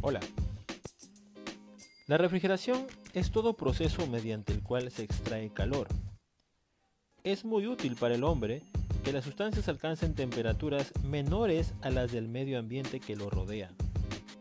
Hola. 0.00 0.20
La 2.06 2.18
refrigeración 2.18 2.86
es 3.14 3.32
todo 3.32 3.56
proceso 3.56 4.06
mediante 4.06 4.52
el 4.52 4.62
cual 4.62 4.92
se 4.92 5.02
extrae 5.02 5.52
calor. 5.52 5.88
Es 7.24 7.44
muy 7.44 7.66
útil 7.66 7.96
para 7.96 8.14
el 8.14 8.22
hombre 8.22 8.62
que 9.02 9.12
las 9.12 9.24
sustancias 9.24 9.68
alcancen 9.68 10.14
temperaturas 10.14 10.92
menores 11.02 11.74
a 11.82 11.90
las 11.90 12.12
del 12.12 12.28
medio 12.28 12.60
ambiente 12.60 13.00
que 13.00 13.16
lo 13.16 13.28
rodea. 13.28 13.72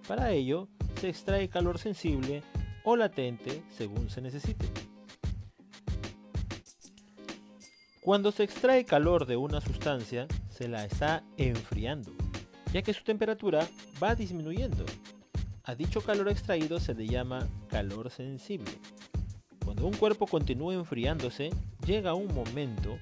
Para 0.07 0.31
ello, 0.31 0.67
se 1.01 1.09
extrae 1.09 1.49
calor 1.49 1.79
sensible 1.79 2.43
o 2.83 2.95
latente 2.95 3.63
según 3.75 4.11
se 4.11 4.21
necesite. 4.21 4.67
Cuando 8.01 8.31
se 8.31 8.43
extrae 8.43 8.85
calor 8.85 9.25
de 9.25 9.37
una 9.37 9.59
sustancia, 9.59 10.27
se 10.51 10.67
la 10.67 10.85
está 10.85 11.23
enfriando, 11.35 12.15
ya 12.71 12.83
que 12.83 12.93
su 12.93 13.03
temperatura 13.03 13.67
va 14.01 14.13
disminuyendo. 14.13 14.85
A 15.67 15.75
dicho 15.75 15.99
calor 15.99 16.29
extraído 16.29 16.79
se 16.79 16.93
le 16.93 17.05
llama 17.05 17.45
calor 17.67 18.09
sensible. 18.09 18.71
Cuando 19.65 19.85
un 19.85 19.91
cuerpo 19.91 20.25
continúa 20.25 20.73
enfriándose, 20.73 21.49
llega 21.85 22.13
un 22.13 22.33
momento 22.33 22.97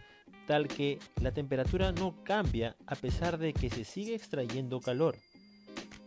tal 0.47 0.67
que 0.67 0.97
la 1.21 1.31
temperatura 1.31 1.91
no 1.91 2.15
cambia 2.23 2.75
a 2.87 2.95
pesar 2.95 3.37
de 3.37 3.53
que 3.53 3.69
se 3.69 3.83
sigue 3.83 4.15
extrayendo 4.15 4.79
calor. 4.79 5.15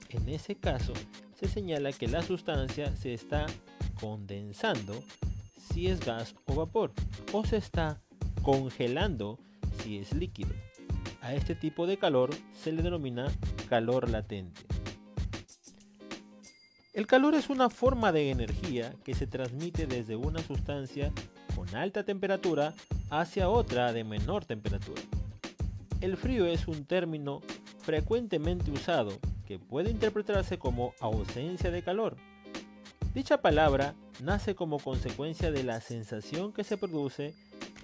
En 0.09 0.29
ese 0.29 0.57
caso, 0.57 0.95
se 1.39 1.47
señala 1.47 1.93
que 1.93 2.09
la 2.09 2.23
sustancia 2.23 2.97
se 2.97 3.15
está 3.15 3.47
condensando 4.01 5.01
si 5.71 5.87
es 5.87 6.05
gas 6.05 6.35
o 6.47 6.57
vapor, 6.57 6.93
o 7.33 7.45
se 7.45 7.59
está 7.59 8.01
congelando 8.43 9.39
si 9.81 9.99
es 9.99 10.13
líquido. 10.13 10.55
A 11.21 11.35
este 11.35 11.55
tipo 11.55 11.87
de 11.87 11.99
calor 11.99 12.31
se 12.53 12.73
le 12.73 12.83
denomina 12.83 13.31
calor 13.69 14.11
latente. 14.11 14.68
El 16.99 17.07
calor 17.07 17.37
es 17.37 17.49
una 17.49 17.71
forma 17.71 18.11
de 18.11 18.33
energía 18.33 18.93
que 19.05 19.15
se 19.15 19.29
transmite 19.29 19.87
desde 19.87 20.17
una 20.17 20.41
sustancia 20.43 21.13
con 21.55 21.73
alta 21.77 22.03
temperatura 22.03 22.75
hacia 23.09 23.51
otra 23.51 23.93
de 23.93 24.03
menor 24.03 24.45
temperatura. 24.45 25.01
El 26.01 26.17
frío 26.17 26.47
es 26.47 26.67
un 26.67 26.87
término 26.87 27.41
frecuentemente 27.79 28.73
usado 28.73 29.17
que 29.47 29.61
puede 29.61 29.93
interpretarse 29.93 30.59
como 30.59 30.93
ausencia 30.99 31.71
de 31.71 31.85
calor. 31.85 32.17
Dicha 33.15 33.41
palabra 33.41 33.95
nace 34.21 34.57
como 34.57 34.81
consecuencia 34.81 35.53
de 35.53 35.63
la 35.63 35.81
sensación 35.81 36.53
que 36.53 36.65
se 36.65 36.79
produce 36.79 37.33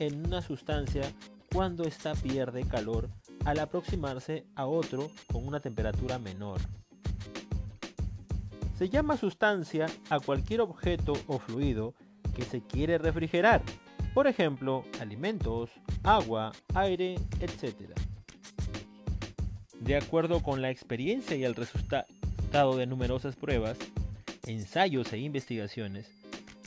en 0.00 0.26
una 0.26 0.42
sustancia 0.42 1.04
cuando 1.52 1.84
ésta 1.84 2.16
pierde 2.16 2.66
calor 2.66 3.08
al 3.44 3.60
aproximarse 3.60 4.44
a 4.56 4.66
otro 4.66 5.08
con 5.30 5.46
una 5.46 5.60
temperatura 5.60 6.18
menor. 6.18 6.60
Se 8.76 8.88
llama 8.88 9.16
sustancia 9.16 9.86
a 10.10 10.18
cualquier 10.18 10.60
objeto 10.60 11.12
o 11.28 11.38
fluido 11.38 11.94
que 12.34 12.42
se 12.42 12.60
quiere 12.60 12.98
refrigerar, 12.98 13.62
por 14.14 14.26
ejemplo, 14.26 14.84
alimentos, 15.00 15.70
agua, 16.02 16.52
aire, 16.74 17.14
etc. 17.40 17.92
De 19.78 19.96
acuerdo 19.96 20.42
con 20.42 20.60
la 20.60 20.70
experiencia 20.70 21.36
y 21.36 21.44
el 21.44 21.54
resultado 21.54 22.76
de 22.76 22.86
numerosas 22.86 23.36
pruebas, 23.36 23.78
ensayos 24.46 25.12
e 25.12 25.18
investigaciones 25.18 26.10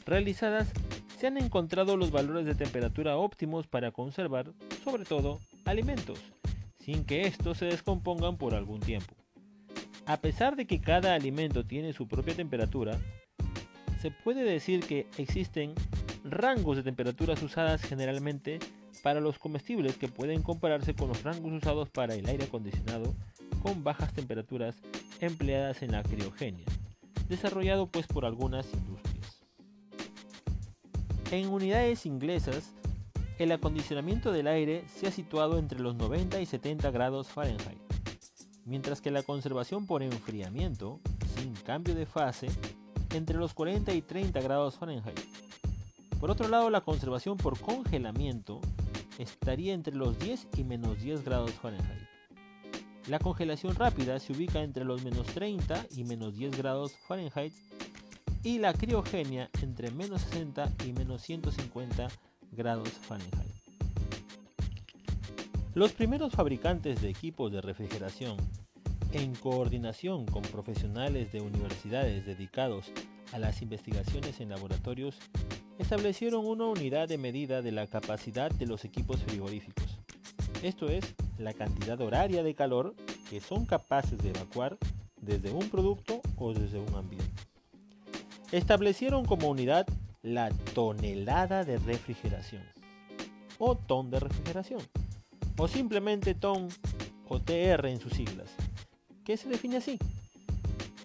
realizadas, 0.06 0.72
se 1.18 1.28
han 1.28 1.38
encontrado 1.38 1.98
los 1.98 2.12
valores 2.12 2.46
de 2.46 2.56
temperatura 2.56 3.18
óptimos 3.18 3.68
para 3.68 3.92
conservar, 3.92 4.54
sobre 4.84 5.04
todo, 5.04 5.42
alimentos, 5.66 6.20
sin 6.80 7.04
que 7.04 7.24
estos 7.24 7.58
se 7.58 7.66
descompongan 7.66 8.38
por 8.38 8.54
algún 8.54 8.80
tiempo. 8.80 9.17
A 10.08 10.16
pesar 10.22 10.56
de 10.56 10.66
que 10.66 10.80
cada 10.80 11.14
alimento 11.14 11.66
tiene 11.66 11.92
su 11.92 12.08
propia 12.08 12.34
temperatura, 12.34 12.98
se 14.02 14.10
puede 14.10 14.46
decir 14.46 14.80
que 14.86 15.06
existen 15.18 15.74
rangos 16.24 16.78
de 16.78 16.84
temperaturas 16.84 17.44
usadas 17.44 17.82
generalmente 17.82 18.60
para 19.04 19.20
los 19.20 19.38
comestibles 19.38 19.98
que 19.98 20.08
pueden 20.08 20.44
compararse 20.44 20.96
con 20.96 21.10
los 21.10 21.24
rangos 21.24 21.52
usados 21.52 21.90
para 21.90 22.16
el 22.16 22.26
aire 22.26 22.46
acondicionado 22.46 23.14
con 23.62 23.84
bajas 23.84 24.14
temperaturas 24.14 24.78
empleadas 25.20 25.82
en 25.82 25.92
la 25.92 26.04
criogenia, 26.04 26.66
desarrollado 27.28 27.88
pues 27.88 28.08
por 28.08 28.24
algunas 28.24 28.66
industrias. 28.74 29.44
En 31.32 31.50
unidades 31.50 32.06
inglesas, 32.06 32.74
el 33.40 33.52
acondicionamiento 33.52 34.32
del 34.32 34.48
aire 34.48 34.86
se 34.88 35.08
ha 35.08 35.12
situado 35.12 35.60
entre 35.60 35.82
los 35.82 35.96
90 35.96 36.40
y 36.40 36.46
70 36.46 36.92
grados 36.92 37.28
Fahrenheit 37.28 37.87
mientras 38.68 39.02
que 39.02 39.12
la 39.12 39.24
conservación 39.24 39.88
por 39.88 40.04
enfriamiento, 40.04 41.00
sin 41.36 41.54
cambio 41.54 41.96
de 41.96 42.06
fase, 42.06 42.48
entre 43.12 43.38
los 43.38 43.54
40 43.54 43.94
y 43.94 44.02
30 44.02 44.42
grados 44.42 44.76
Fahrenheit. 44.78 45.20
Por 46.20 46.30
otro 46.30 46.50
lado, 46.50 46.70
la 46.70 46.82
conservación 46.82 47.38
por 47.38 47.60
congelamiento 47.60 48.60
estaría 49.18 49.74
entre 49.74 49.96
los 49.96 50.20
10 50.20 50.50
y 50.58 50.64
menos 50.66 51.02
10 51.02 51.24
grados 51.24 51.52
Fahrenheit. 51.52 52.08
La 53.08 53.20
congelación 53.20 53.74
rápida 53.76 54.20
se 54.20 54.34
ubica 54.34 54.62
entre 54.62 54.84
los 54.84 55.02
menos 55.02 55.28
30 55.28 55.86
y 55.96 56.04
menos 56.04 56.36
10 56.36 56.58
grados 56.58 56.94
Fahrenheit 57.08 57.54
y 58.44 58.60
la 58.60 58.74
criogenia 58.74 59.50
entre 59.62 59.92
menos 59.92 60.22
60 60.24 60.74
y 60.86 60.92
menos 60.92 61.22
150 61.22 62.10
grados 62.52 62.90
Fahrenheit. 62.90 63.57
Los 65.78 65.94
primeros 65.94 66.34
fabricantes 66.34 67.04
de 67.04 67.10
equipos 67.12 67.52
de 67.52 67.62
refrigeración, 67.62 68.36
en 69.12 69.36
coordinación 69.36 70.26
con 70.26 70.42
profesionales 70.42 71.32
de 71.32 71.40
universidades 71.40 72.26
dedicados 72.26 72.92
a 73.32 73.38
las 73.38 73.62
investigaciones 73.62 74.40
en 74.40 74.50
laboratorios, 74.50 75.20
establecieron 75.78 76.48
una 76.48 76.66
unidad 76.66 77.08
de 77.08 77.20
medida 77.20 77.62
de 77.62 77.72
la 77.72 77.86
capacidad 77.86 78.50
de 78.50 78.66
los 78.66 78.86
equipos 78.86 79.22
frigoríficos. 79.22 80.00
Esto 80.64 80.90
es, 80.90 81.14
la 81.38 81.54
cantidad 81.54 82.02
horaria 82.02 82.42
de 82.42 82.56
calor 82.56 82.96
que 83.30 83.40
son 83.40 83.68
capaces 83.68 84.18
de 84.18 84.30
evacuar 84.30 84.80
desde 85.22 85.52
un 85.52 85.70
producto 85.70 86.22
o 86.38 86.56
desde 86.56 86.80
un 86.80 86.96
ambiente. 86.96 87.44
Establecieron 88.52 89.26
como 89.26 89.48
unidad 89.48 89.86
la 90.24 90.50
tonelada 90.74 91.64
de 91.66 91.78
refrigeración 91.78 92.64
o 93.60 93.76
ton 93.76 94.10
de 94.10 94.22
refrigeración 94.22 94.82
o 95.58 95.68
simplemente 95.68 96.36
TON 96.36 96.70
o 97.28 97.40
TR 97.40 97.88
en 97.88 98.00
sus 98.00 98.14
siglas, 98.14 98.50
que 99.24 99.38
se 99.38 99.50
define 99.50 99.78
así. 99.78 99.98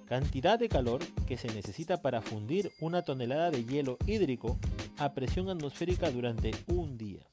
Cantidad 0.06 0.58
de 0.58 0.68
calor 0.68 1.00
que 1.26 1.38
se 1.38 1.48
necesita 1.48 2.02
para 2.02 2.20
fundir 2.20 2.70
una 2.80 3.02
tonelada 3.02 3.50
de 3.50 3.64
hielo 3.64 3.96
hídrico 4.06 4.58
a 4.98 5.14
presión 5.14 5.48
atmosférica 5.48 6.10
durante 6.10 6.52
un 6.66 6.98
día. 6.98 7.26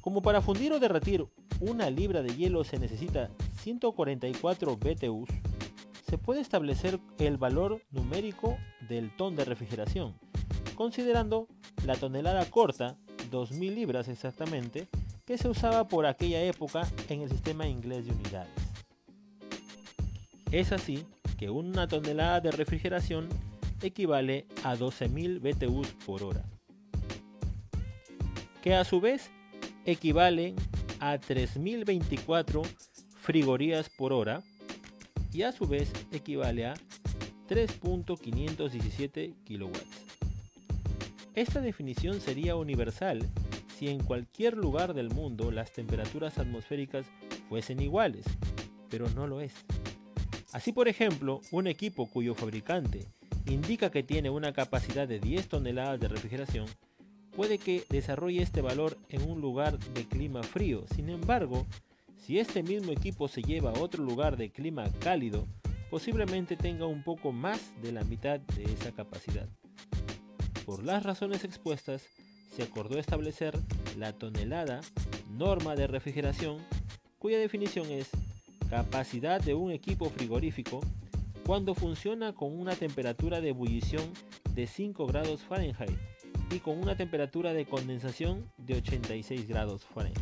Como 0.00 0.20
para 0.20 0.42
fundir 0.42 0.72
o 0.72 0.80
derretir 0.80 1.24
una 1.60 1.88
libra 1.88 2.22
de 2.22 2.34
hielo 2.34 2.64
se 2.64 2.80
necesita 2.80 3.30
144 3.60 4.76
BTUs, 4.76 5.28
se 6.08 6.18
puede 6.18 6.40
establecer 6.40 6.98
el 7.18 7.36
valor 7.36 7.80
numérico 7.92 8.58
del 8.88 9.14
ton 9.16 9.36
de 9.36 9.44
refrigeración, 9.44 10.14
considerando 10.74 11.46
la 11.86 11.94
tonelada 11.94 12.44
corta, 12.50 12.98
2.000 13.30 13.74
libras 13.74 14.08
exactamente, 14.08 14.88
que 15.24 15.38
se 15.38 15.48
usaba 15.48 15.88
por 15.88 16.06
aquella 16.06 16.42
época 16.42 16.88
en 17.08 17.22
el 17.22 17.28
sistema 17.30 17.66
inglés 17.66 18.06
de 18.06 18.12
unidades. 18.12 18.52
Es 20.50 20.72
así 20.72 21.06
que 21.38 21.50
una 21.50 21.88
tonelada 21.88 22.40
de 22.40 22.50
refrigeración 22.50 23.28
equivale 23.80 24.46
a 24.64 24.76
12.000 24.76 25.40
BTUs 25.40 25.88
por 26.04 26.22
hora, 26.22 26.44
que 28.62 28.74
a 28.74 28.84
su 28.84 29.00
vez 29.00 29.30
equivalen 29.84 30.56
a 31.00 31.16
3.024 31.16 32.62
frigorías 33.20 33.88
por 33.88 34.12
hora 34.12 34.42
y 35.32 35.42
a 35.42 35.52
su 35.52 35.66
vez 35.66 35.92
equivale 36.12 36.66
a 36.66 36.74
3.517 37.48 39.34
kilowatts. 39.44 40.02
Esta 41.34 41.60
definición 41.60 42.20
sería 42.20 42.56
universal 42.56 43.26
si 43.82 43.88
en 43.88 43.98
cualquier 43.98 44.56
lugar 44.56 44.94
del 44.94 45.10
mundo 45.10 45.50
las 45.50 45.72
temperaturas 45.72 46.38
atmosféricas 46.38 47.04
fuesen 47.48 47.82
iguales, 47.82 48.24
pero 48.88 49.10
no 49.10 49.26
lo 49.26 49.40
es. 49.40 49.52
Así 50.52 50.70
por 50.70 50.86
ejemplo, 50.86 51.40
un 51.50 51.66
equipo 51.66 52.08
cuyo 52.08 52.36
fabricante 52.36 53.04
indica 53.44 53.90
que 53.90 54.04
tiene 54.04 54.30
una 54.30 54.52
capacidad 54.52 55.08
de 55.08 55.18
10 55.18 55.48
toneladas 55.48 55.98
de 55.98 56.06
refrigeración, 56.06 56.66
puede 57.34 57.58
que 57.58 57.82
desarrolle 57.90 58.42
este 58.42 58.60
valor 58.60 58.98
en 59.08 59.28
un 59.28 59.40
lugar 59.40 59.80
de 59.80 60.06
clima 60.06 60.44
frío. 60.44 60.84
Sin 60.94 61.08
embargo, 61.08 61.66
si 62.16 62.38
este 62.38 62.62
mismo 62.62 62.92
equipo 62.92 63.26
se 63.26 63.42
lleva 63.42 63.72
a 63.72 63.80
otro 63.80 64.04
lugar 64.04 64.36
de 64.36 64.52
clima 64.52 64.84
cálido, 65.00 65.48
posiblemente 65.90 66.54
tenga 66.54 66.86
un 66.86 67.02
poco 67.02 67.32
más 67.32 67.72
de 67.82 67.90
la 67.90 68.04
mitad 68.04 68.38
de 68.38 68.62
esa 68.62 68.92
capacidad. 68.92 69.48
Por 70.64 70.84
las 70.84 71.02
razones 71.02 71.42
expuestas, 71.42 72.06
se 72.54 72.62
acordó 72.62 72.98
establecer 72.98 73.58
la 73.98 74.12
tonelada 74.12 74.80
norma 75.30 75.74
de 75.74 75.86
refrigeración, 75.86 76.58
cuya 77.18 77.38
definición 77.38 77.86
es 77.90 78.10
capacidad 78.68 79.40
de 79.40 79.54
un 79.54 79.72
equipo 79.72 80.10
frigorífico 80.10 80.80
cuando 81.44 81.74
funciona 81.74 82.34
con 82.34 82.58
una 82.58 82.76
temperatura 82.76 83.40
de 83.40 83.50
ebullición 83.50 84.04
de 84.54 84.66
5 84.66 85.06
grados 85.06 85.42
Fahrenheit 85.42 85.98
y 86.50 86.58
con 86.58 86.78
una 86.78 86.96
temperatura 86.96 87.52
de 87.54 87.64
condensación 87.64 88.50
de 88.58 88.76
86 88.76 89.48
grados 89.48 89.84
Fahrenheit. 89.86 90.20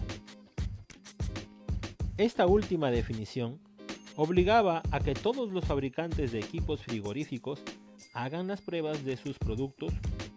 Esta 2.16 2.46
última 2.46 2.90
definición 2.90 3.58
obligaba 4.16 4.82
a 4.90 5.00
que 5.00 5.14
todos 5.14 5.50
los 5.50 5.64
fabricantes 5.64 6.32
de 6.32 6.38
equipos 6.38 6.82
frigoríficos 6.82 7.62
hagan 8.12 8.46
las 8.46 8.60
pruebas 8.60 9.04
de 9.04 9.16
sus 9.16 9.38
productos 9.38 9.92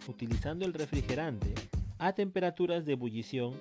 utilizando 0.07 0.65
el 0.65 0.73
refrigerante 0.73 1.53
a 2.03 2.11
temperaturas 2.11 2.83
de 2.83 2.91
ebullición 2.93 3.53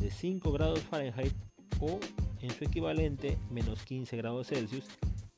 de 0.00 0.12
5 0.12 0.52
grados 0.52 0.78
Fahrenheit 0.78 1.34
o 1.80 1.98
en 2.40 2.50
su 2.52 2.62
equivalente 2.62 3.36
menos 3.50 3.82
15 3.82 4.16
grados 4.16 4.46
Celsius 4.46 4.84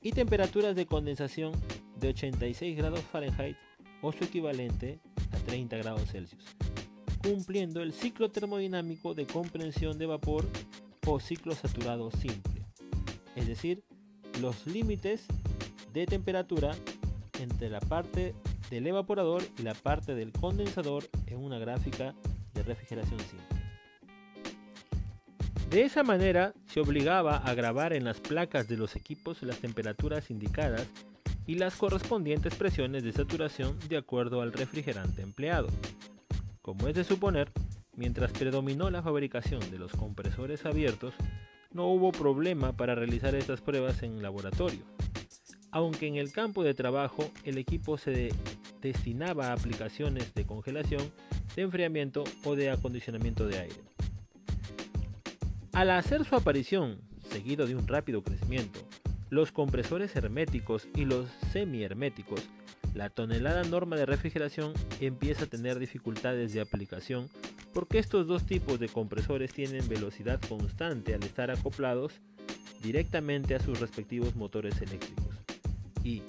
y 0.02 0.12
temperaturas 0.12 0.76
de 0.76 0.84
condensación 0.84 1.54
de 1.99 2.08
86 2.08 2.76
grados 2.76 3.00
Fahrenheit 3.10 3.56
o 4.02 4.12
su 4.12 4.25
equivalente 4.25 5.00
a 5.31 5.38
30 5.38 5.78
grados 5.78 6.10
Celsius, 6.10 6.44
cumpliendo 7.22 7.81
el 7.81 7.94
ciclo 7.94 8.31
termodinámico 8.31 9.14
de 9.14 9.25
comprensión 9.25 9.96
de 9.96 10.04
vapor 10.04 10.44
o 11.06 11.20
ciclo 11.20 11.54
saturado 11.54 12.10
simple, 12.10 12.66
es 13.34 13.46
decir, 13.49 13.82
los 14.43 14.66
límites 14.66 15.25
de 15.94 16.04
temperatura 16.04 16.76
entre 17.40 17.70
la 17.70 17.81
parte 17.81 18.34
del 18.69 18.87
evaporador 18.88 19.43
y 19.58 19.62
la 19.62 19.72
parte 19.72 20.14
del 20.14 20.32
condensador 20.32 21.08
en 21.26 21.38
una 21.38 21.58
gráfica 21.58 22.14
de 22.62 22.75
refrigeración 22.75 23.19
simple. 23.20 23.62
De 25.70 25.82
esa 25.85 26.03
manera 26.03 26.53
se 26.67 26.81
obligaba 26.81 27.38
a 27.38 27.55
grabar 27.55 27.94
en 27.94 28.05
las 28.05 28.20
placas 28.20 28.69
de 28.69 28.76
los 28.76 28.94
equipos 28.94 29.43
las 29.43 29.59
temperaturas 29.59 30.31
indicadas 30.31 30.87
y 31.47 31.55
las 31.55 31.76
correspondientes 31.76 32.55
presiones 32.55 33.03
de 33.05 33.12
saturación 33.12 33.79
de 33.88 33.97
acuerdo 33.97 34.43
al 34.43 34.53
refrigerante 34.53 35.23
empleado. 35.23 35.69
Como 36.61 36.88
es 36.88 36.94
de 36.94 37.05
suponer, 37.05 37.50
mientras 37.97 38.32
predominó 38.32 38.91
la 38.91 39.03
fabricación 39.03 39.61
de 39.70 39.79
los 39.79 39.93
compresores 39.93 40.67
abiertos, 40.67 41.14
no 41.73 41.87
hubo 41.87 42.12
problema 42.12 42.76
para 42.76 42.94
realizar 42.94 43.35
estas 43.35 43.62
pruebas 43.62 44.03
en 44.03 44.23
laboratorio, 44.23 44.85
aunque 45.70 46.06
en 46.06 46.17
el 46.17 46.32
campo 46.32 46.62
de 46.62 46.75
trabajo 46.75 47.31
el 47.44 47.56
equipo 47.56 47.97
se 47.97 48.31
destinaba 48.82 49.49
a 49.49 49.53
aplicaciones 49.55 50.35
de 50.35 50.44
congelación, 50.44 51.11
de 51.56 51.62
enfriamiento 51.62 52.25
o 52.44 52.56
de 52.56 52.70
acondicionamiento 52.70 53.46
de 53.46 53.58
aire. 53.58 53.76
Al 55.72 55.90
hacer 55.90 56.25
su 56.25 56.34
aparición, 56.37 56.99
seguido 57.31 57.66
de 57.66 57.75
un 57.75 57.88
rápido 57.88 58.22
crecimiento, 58.22 58.81
los 59.31 59.52
compresores 59.52 60.14
herméticos 60.16 60.87
y 60.94 61.06
los 61.06 61.31
semi-herméticos, 61.52 62.43
la 62.94 63.08
tonelada 63.08 63.64
norma 63.64 63.96
de 63.96 64.04
refrigeración 64.04 64.75
empieza 65.00 65.44
a 65.44 65.49
tener 65.49 65.78
dificultades 65.78 66.52
de 66.52 66.60
aplicación 66.60 67.31
porque 67.72 67.99
estos 67.99 68.26
dos 68.26 68.44
tipos 68.44 68.78
de 68.78 68.88
compresores 68.88 69.52
tienen 69.52 69.88
velocidad 69.88 70.40
constante 70.46 71.14
al 71.14 71.22
estar 71.22 71.50
acoplados 71.50 72.12
directamente 72.82 73.54
a 73.54 73.60
sus 73.60 73.81
respectivos 73.81 74.37
motores 74.37 74.81
eléctricos. 74.82 75.34
Y 76.04 76.22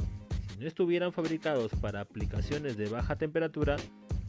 si 0.49 0.59
no 0.59 0.67
estuvieran 0.67 1.11
fabricados 1.11 1.71
para 1.81 1.99
aplicaciones 1.99 2.77
de 2.77 2.87
baja 2.87 3.17
temperatura, 3.17 3.75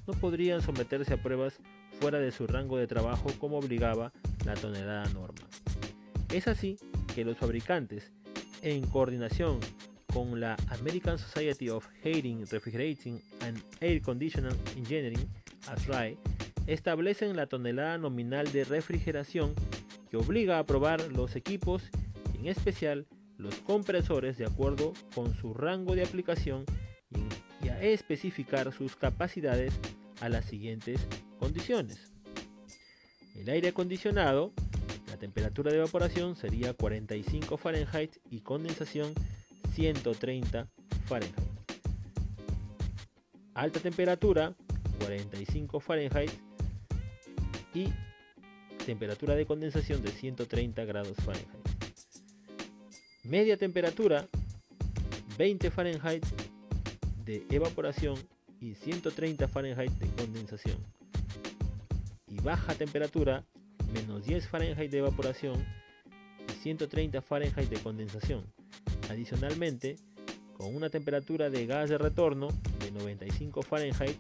no 0.07 0.15
podrían 0.15 0.63
someterse 0.63 1.15
a 1.15 1.23
pruebas 1.23 1.59
fuera 2.01 2.19
de 2.19 2.33
su 2.33 2.47
rango 2.47 2.77
de 2.77 2.87
trabajo 2.87 3.31
como 3.39 3.59
obligaba 3.59 4.13
la 4.45 4.55
tonelada 4.55 5.09
norma. 5.11 5.41
Es 6.33 6.49
así 6.49 6.77
que 7.15 7.25
los 7.25 7.37
fabricantes, 7.37 8.13
en 8.63 8.87
coordinación 8.87 9.61
con 10.13 10.41
la 10.41 10.57
American 10.69 11.19
Society 11.19 11.69
of 11.69 11.87
Heating, 12.03 12.47
Refrigerating 12.47 13.21
and 13.41 13.61
Air 13.81 14.01
Conditioning 14.03 14.57
Engineering, 14.77 15.29
ASRAE, 15.69 16.17
establecen 16.67 17.37
la 17.37 17.47
tonelada 17.47 17.99
nominal 17.99 18.51
de 18.53 18.65
refrigeración 18.65 19.55
que 20.11 20.17
obliga 20.17 20.59
a 20.59 20.67
probar 20.67 21.13
los 21.13 21.37
equipos, 21.37 21.83
en 22.39 22.47
especial 22.47 23.07
los 23.37 23.57
compresores, 23.57 24.39
de 24.39 24.47
acuerdo 24.47 24.93
con 25.15 25.35
su 25.35 25.55
rango 25.55 25.95
de 25.95 26.05
aplicación 26.05 26.65
especificar 27.69 28.73
sus 28.73 28.97
capacidades 28.97 29.75
a 30.21 30.29
las 30.29 30.45
siguientes 30.45 31.01
condiciones. 31.39 31.99
El 33.35 33.49
aire 33.51 33.69
acondicionado, 33.69 34.53
la 35.09 35.17
temperatura 35.17 35.71
de 35.71 35.79
evaporación 35.79 36.37
sería 36.37 36.73
45 36.73 37.57
Fahrenheit 37.57 38.17
y 38.31 38.41
condensación 38.41 39.13
130 39.75 40.69
Fahrenheit. 41.07 41.35
Alta 43.55 43.81
temperatura 43.81 44.55
45 45.01 45.81
Fahrenheit 45.81 46.31
y 47.75 47.93
temperatura 48.85 49.35
de 49.35 49.47
condensación 49.47 50.03
de 50.03 50.11
130 50.11 50.85
grados 50.85 51.17
Fahrenheit. 51.19 51.49
Media 53.25 53.57
temperatura 53.57 54.29
20 55.39 55.71
Fahrenheit 55.71 56.25
de 57.25 57.45
evaporación 57.51 58.17
y 58.61 58.75
130 58.75 59.49
Fahrenheit 59.49 59.93
de 59.93 60.09
condensación. 60.23 60.77
Y 62.29 62.41
baja 62.41 62.75
temperatura, 62.75 63.45
menos 63.93 64.25
10 64.25 64.49
Fahrenheit 64.49 64.91
de 64.91 64.99
evaporación 64.99 65.65
y 66.49 66.53
130 66.63 67.23
Fahrenheit 67.23 67.69
de 67.69 67.79
condensación. 67.79 68.45
Adicionalmente, 69.11 69.97
con 70.57 70.75
una 70.75 70.89
temperatura 70.89 71.51
de 71.51 71.67
gas 71.67 71.91
de 71.91 71.99
retorno 71.99 72.49
de 72.81 72.91
95 72.93 73.63
Fahrenheit, 73.63 74.17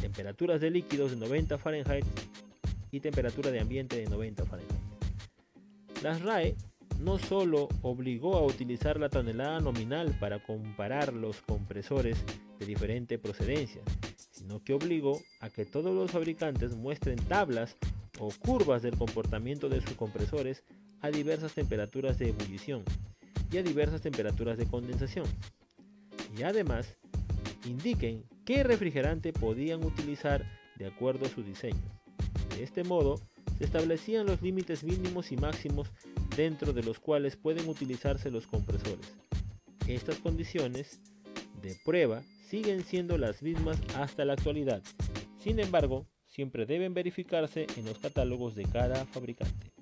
temperaturas 0.00 0.60
de 0.60 0.70
líquidos 0.70 1.12
de 1.12 1.16
90 1.16 1.58
Fahrenheit 1.58 2.04
y 2.90 3.00
temperatura 3.00 3.50
de 3.50 3.60
ambiente 3.60 3.96
de 3.96 4.06
90 4.06 4.44
Fahrenheit. 4.44 4.80
Las 6.02 6.20
RAE 6.20 6.54
no 7.04 7.18
solo 7.18 7.68
obligó 7.82 8.36
a 8.36 8.46
utilizar 8.46 8.98
la 8.98 9.10
tonelada 9.10 9.60
nominal 9.60 10.16
para 10.18 10.42
comparar 10.42 11.12
los 11.12 11.42
compresores 11.42 12.24
de 12.58 12.64
diferente 12.64 13.18
procedencia, 13.18 13.82
sino 14.30 14.64
que 14.64 14.72
obligó 14.72 15.20
a 15.40 15.50
que 15.50 15.66
todos 15.66 15.94
los 15.94 16.10
fabricantes 16.10 16.74
muestren 16.74 17.16
tablas 17.16 17.76
o 18.18 18.30
curvas 18.38 18.80
del 18.80 18.96
comportamiento 18.96 19.68
de 19.68 19.82
sus 19.82 19.92
compresores 19.92 20.64
a 21.02 21.10
diversas 21.10 21.52
temperaturas 21.52 22.18
de 22.18 22.30
ebullición 22.30 22.82
y 23.52 23.58
a 23.58 23.62
diversas 23.62 24.00
temperaturas 24.00 24.56
de 24.56 24.66
condensación. 24.66 25.26
Y 26.38 26.42
además, 26.42 26.96
indiquen 27.66 28.24
qué 28.46 28.62
refrigerante 28.62 29.34
podían 29.34 29.84
utilizar 29.84 30.46
de 30.78 30.86
acuerdo 30.86 31.26
a 31.26 31.28
su 31.28 31.42
diseño. 31.42 31.82
De 32.56 32.62
este 32.62 32.82
modo, 32.82 33.20
se 33.58 33.64
establecían 33.64 34.26
los 34.26 34.40
límites 34.40 34.84
mínimos 34.84 35.30
y 35.32 35.36
máximos 35.36 35.90
dentro 36.36 36.72
de 36.72 36.82
los 36.82 36.98
cuales 36.98 37.36
pueden 37.36 37.68
utilizarse 37.68 38.30
los 38.30 38.46
compresores. 38.46 39.12
Estas 39.86 40.18
condiciones 40.18 41.00
de 41.62 41.76
prueba 41.84 42.22
siguen 42.48 42.84
siendo 42.84 43.18
las 43.18 43.42
mismas 43.42 43.78
hasta 43.96 44.24
la 44.24 44.34
actualidad. 44.34 44.82
Sin 45.38 45.60
embargo, 45.60 46.06
siempre 46.26 46.66
deben 46.66 46.94
verificarse 46.94 47.66
en 47.76 47.84
los 47.84 47.98
catálogos 47.98 48.54
de 48.54 48.64
cada 48.64 49.04
fabricante. 49.06 49.73